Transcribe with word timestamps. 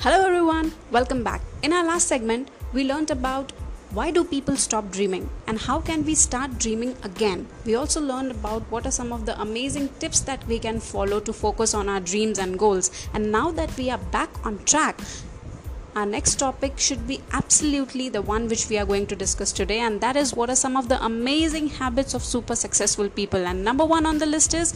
Hello 0.00 0.26
everyone, 0.26 0.72
welcome 0.90 1.24
back. 1.24 1.40
In 1.62 1.72
our 1.72 1.82
last 1.82 2.06
segment, 2.06 2.50
we 2.74 2.84
learned 2.84 3.10
about 3.10 3.52
why 3.92 4.10
do 4.10 4.24
people 4.24 4.54
stop 4.54 4.90
dreaming 4.90 5.30
and 5.46 5.58
how 5.58 5.80
can 5.80 6.04
we 6.04 6.14
start 6.14 6.58
dreaming 6.58 6.94
again. 7.02 7.48
We 7.64 7.76
also 7.76 8.02
learned 8.02 8.30
about 8.32 8.62
what 8.70 8.84
are 8.84 8.90
some 8.90 9.10
of 9.10 9.24
the 9.24 9.40
amazing 9.40 9.88
tips 9.98 10.20
that 10.20 10.46
we 10.46 10.58
can 10.58 10.80
follow 10.80 11.18
to 11.20 11.32
focus 11.32 11.72
on 11.72 11.88
our 11.88 12.00
dreams 12.00 12.38
and 12.38 12.58
goals. 12.58 12.90
And 13.14 13.32
now 13.32 13.50
that 13.52 13.74
we 13.78 13.88
are 13.88 13.98
back 13.98 14.28
on 14.44 14.62
track, 14.64 15.00
our 15.96 16.04
next 16.04 16.34
topic 16.34 16.78
should 16.78 17.08
be 17.08 17.22
absolutely 17.32 18.10
the 18.10 18.20
one 18.20 18.48
which 18.48 18.68
we 18.68 18.76
are 18.76 18.84
going 18.84 19.06
to 19.06 19.16
discuss 19.16 19.50
today, 19.50 19.80
and 19.80 20.02
that 20.02 20.14
is 20.14 20.34
what 20.34 20.50
are 20.50 20.56
some 20.56 20.76
of 20.76 20.90
the 20.90 21.02
amazing 21.02 21.68
habits 21.68 22.12
of 22.12 22.22
super 22.22 22.54
successful 22.54 23.08
people. 23.08 23.46
And 23.46 23.64
number 23.64 23.86
one 23.86 24.04
on 24.04 24.18
the 24.18 24.26
list 24.26 24.52
is 24.52 24.74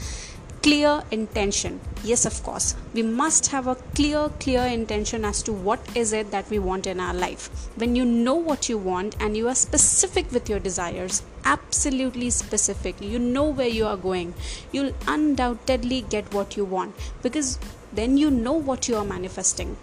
clear 0.62 1.02
intention. 1.10 1.80
Yes 2.04 2.26
of 2.26 2.42
course. 2.42 2.74
We 2.94 3.02
must 3.02 3.48
have 3.48 3.66
a 3.66 3.74
clear 3.94 4.28
clear 4.40 4.62
intention 4.62 5.24
as 5.24 5.42
to 5.44 5.52
what 5.52 5.80
is 5.96 6.12
it 6.12 6.30
that 6.30 6.50
we 6.50 6.58
want 6.58 6.86
in 6.86 7.00
our 7.00 7.14
life. 7.14 7.48
When 7.76 7.96
you 7.96 8.04
know 8.04 8.34
what 8.34 8.68
you 8.68 8.78
want 8.78 9.16
and 9.20 9.36
you 9.36 9.48
are 9.48 9.54
specific 9.54 10.30
with 10.32 10.48
your 10.48 10.58
desires 10.58 11.22
absolutely 11.44 12.30
specific 12.30 13.00
you 13.00 13.18
know 13.18 13.44
where 13.44 13.68
you 13.68 13.86
are 13.86 13.96
going 13.96 14.34
you'll 14.72 14.92
undoubtedly 15.08 16.02
get 16.02 16.32
what 16.34 16.56
you 16.56 16.64
want 16.64 16.94
because 17.22 17.58
then 17.92 18.16
you 18.16 18.30
know 18.30 18.52
what 18.52 18.88
you 18.88 18.96
are 18.96 19.04
manifesting 19.04 19.76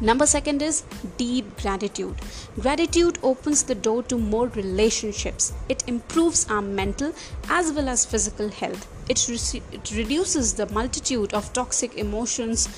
Number 0.00 0.26
second 0.26 0.62
is 0.62 0.84
deep 1.16 1.60
gratitude. 1.60 2.14
Gratitude 2.60 3.18
opens 3.22 3.64
the 3.64 3.74
door 3.74 4.02
to 4.04 4.16
more 4.16 4.46
relationships. 4.48 5.52
It 5.68 5.82
improves 5.88 6.48
our 6.48 6.62
mental 6.62 7.12
as 7.50 7.72
well 7.72 7.88
as 7.88 8.04
physical 8.04 8.48
health. 8.48 8.86
It, 9.08 9.26
re- 9.28 9.62
it 9.72 9.90
reduces 9.96 10.54
the 10.54 10.66
multitude 10.66 11.34
of 11.34 11.52
toxic 11.52 11.96
emotions 11.96 12.68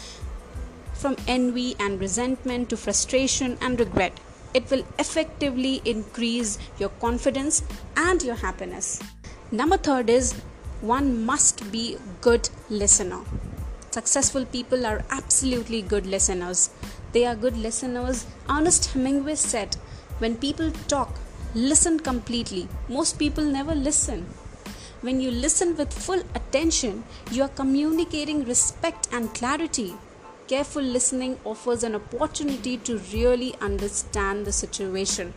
from 0.95 1.17
envy 1.29 1.77
and 1.79 2.01
resentment 2.01 2.71
to 2.71 2.77
frustration 2.77 3.59
and 3.61 3.79
regret. 3.79 4.19
It 4.55 4.71
will 4.71 4.84
effectively 4.99 5.83
increase 5.84 6.59
your 6.79 6.89
confidence 7.01 7.62
and 7.97 8.23
your 8.23 8.37
happiness. 8.37 9.01
Number 9.53 9.77
third 9.77 10.09
is 10.09 10.33
one 10.81 11.25
must 11.25 11.71
be 11.71 11.99
good 12.21 12.49
listener. 12.71 13.21
Successful 13.91 14.45
people 14.47 14.87
are 14.87 15.05
absolutely 15.11 15.83
good 15.83 16.07
listeners. 16.07 16.71
They 17.12 17.25
are 17.25 17.34
good 17.34 17.56
listeners. 17.56 18.27
Ernest 18.48 18.92
Hemingway 18.92 19.34
said, 19.34 19.77
When 20.19 20.36
people 20.36 20.70
talk, 20.86 21.19
listen 21.55 21.98
completely. 21.98 22.69
Most 22.89 23.19
people 23.19 23.44
never 23.44 23.75
listen. 23.75 24.27
When 25.00 25.20
you 25.20 25.31
listen 25.31 25.77
with 25.77 25.92
full 25.92 26.22
attention, 26.34 27.03
you 27.33 27.42
are 27.42 27.48
communicating 27.48 28.44
respect 28.44 29.08
and 29.12 29.34
clarity. 29.34 29.94
Careful 30.47 30.83
listening 30.83 31.38
offers 31.44 31.83
an 31.83 31.94
opportunity 31.94 32.77
to 32.78 32.98
really 33.12 33.55
understand 33.61 34.44
the 34.44 34.53
situation. 34.53 35.33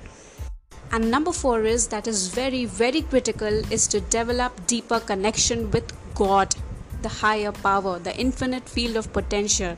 And 0.92 1.10
number 1.10 1.32
four 1.32 1.64
is 1.64 1.88
that 1.88 2.08
is 2.08 2.28
very, 2.28 2.66
very 2.66 3.02
critical 3.02 3.48
is 3.72 3.88
to 3.88 4.02
develop 4.02 4.68
deeper 4.68 5.00
connection 5.00 5.72
with 5.72 5.92
God 6.14 6.54
the 7.04 7.10
higher 7.10 7.52
power, 7.52 8.00
the 8.00 8.18
infinite 8.18 8.68
field 8.68 8.96
of 8.96 9.14
potential. 9.14 9.78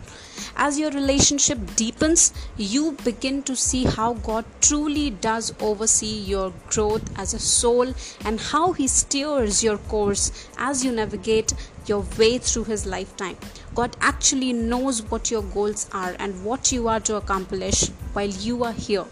As 0.56 0.80
your 0.80 0.92
relationship 0.92 1.60
deepens, 1.76 2.34
you 2.56 2.94
begin 3.04 3.44
to 3.44 3.56
see 3.56 3.84
how 3.84 4.14
God 4.14 4.46
truly 4.62 5.10
does 5.10 5.54
oversee 5.60 6.18
your 6.20 6.54
growth 6.70 7.04
as 7.20 7.34
a 7.34 7.40
soul 7.40 7.94
and 8.24 8.40
how 8.40 8.72
He 8.72 8.88
steers 8.88 9.64
your 9.64 9.78
course 9.78 10.48
as 10.58 10.86
you 10.86 10.92
navigate 10.92 11.54
your 11.88 12.06
way 12.18 12.38
through 12.38 12.66
His 12.66 12.86
lifetime. 12.86 13.38
God 13.74 13.98
actually 14.00 14.54
knows 14.54 15.02
what 15.02 15.30
your 15.30 15.44
goals 15.44 15.90
are 15.92 16.16
and 16.20 16.46
what 16.46 16.72
you 16.72 16.88
are 16.88 17.00
to 17.02 17.16
accomplish 17.16 17.90
while 18.14 18.30
you 18.30 18.64
are 18.64 18.74
here. 18.74 19.06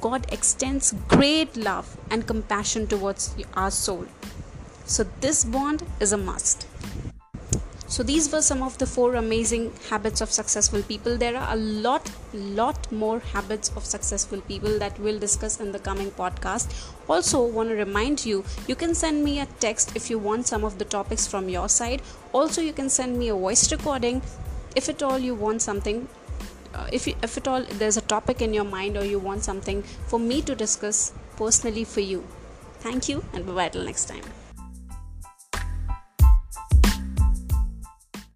God 0.00 0.26
extends 0.32 0.94
great 1.08 1.56
love 1.56 1.96
and 2.10 2.26
compassion 2.26 2.86
towards 2.86 3.34
our 3.54 3.70
soul. 3.70 4.06
So, 4.86 5.04
this 5.20 5.44
bond 5.44 5.84
is 6.00 6.12
a 6.12 6.16
must. 6.16 6.66
So 7.92 8.02
these 8.02 8.32
were 8.32 8.40
some 8.40 8.62
of 8.62 8.78
the 8.78 8.86
four 8.86 9.16
amazing 9.16 9.70
habits 9.90 10.22
of 10.22 10.30
successful 10.30 10.80
people. 10.80 11.18
There 11.18 11.36
are 11.36 11.52
a 11.52 11.56
lot, 11.56 12.10
lot 12.32 12.90
more 12.90 13.18
habits 13.18 13.70
of 13.76 13.84
successful 13.84 14.40
people 14.40 14.78
that 14.78 14.98
we'll 14.98 15.18
discuss 15.18 15.60
in 15.60 15.72
the 15.72 15.78
coming 15.78 16.10
podcast. 16.10 16.72
Also, 17.06 17.44
want 17.44 17.68
to 17.68 17.74
remind 17.74 18.24
you, 18.24 18.44
you 18.66 18.76
can 18.76 18.94
send 18.94 19.22
me 19.22 19.40
a 19.40 19.46
text 19.60 19.94
if 19.94 20.08
you 20.08 20.18
want 20.18 20.46
some 20.46 20.64
of 20.64 20.78
the 20.78 20.86
topics 20.86 21.26
from 21.26 21.50
your 21.50 21.68
side. 21.68 22.00
Also, 22.32 22.62
you 22.62 22.72
can 22.72 22.88
send 22.88 23.18
me 23.18 23.28
a 23.28 23.34
voice 23.34 23.70
recording 23.70 24.22
if 24.74 24.88
at 24.88 25.02
all 25.02 25.18
you 25.18 25.34
want 25.34 25.60
something 25.60 26.08
uh, 26.74 26.88
if, 26.90 27.06
you, 27.06 27.14
if 27.22 27.36
at 27.36 27.46
all 27.46 27.62
there's 27.72 27.98
a 27.98 28.00
topic 28.00 28.40
in 28.40 28.54
your 28.54 28.64
mind 28.64 28.96
or 28.96 29.04
you 29.04 29.18
want 29.18 29.44
something 29.44 29.82
for 30.06 30.18
me 30.18 30.40
to 30.40 30.54
discuss 30.54 31.12
personally 31.36 31.84
for 31.84 32.00
you 32.00 32.24
thank 32.80 33.06
you 33.06 33.22
and 33.34 33.44
bye 33.44 33.52
bye 33.52 33.68
till 33.68 33.84
next 33.84 34.06
time 34.06 34.24